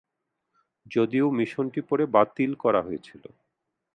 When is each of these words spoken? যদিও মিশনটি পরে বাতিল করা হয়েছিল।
যদিও 0.85 1.25
মিশনটি 1.31 1.81
পরে 1.81 2.03
বাতিল 2.15 2.51
করা 2.55 2.81
হয়েছিল। 2.81 3.23